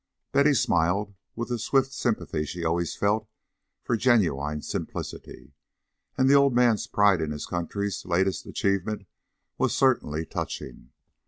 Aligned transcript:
Betty 0.31 0.55
smiled 0.55 1.13
with 1.35 1.49
the 1.49 1.59
swift 1.59 1.93
sympathy 1.93 2.43
she 2.43 2.65
always 2.65 2.95
felt 2.95 3.27
for 3.83 3.95
genuine 3.95 4.63
simplicity, 4.63 5.53
and 6.17 6.27
the 6.27 6.33
old 6.33 6.55
man's 6.55 6.87
pride 6.87 7.21
in 7.21 7.29
his 7.29 7.45
country's 7.45 8.03
latest 8.03 8.47
achievement 8.47 9.05
was 9.59 9.75
certainly 9.75 10.25
touching. 10.25 10.89